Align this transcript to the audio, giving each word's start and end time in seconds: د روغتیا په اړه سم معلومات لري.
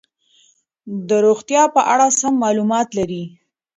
د 1.07 1.09
روغتیا 1.25 1.63
په 1.75 1.81
اړه 1.93 2.07
سم 2.19 2.33
معلومات 2.43 2.87
لري. 2.97 3.23